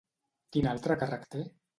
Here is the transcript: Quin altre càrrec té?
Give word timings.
Quin 0.55 0.69
altre 0.71 0.97
càrrec 1.03 1.27
té? 1.35 1.43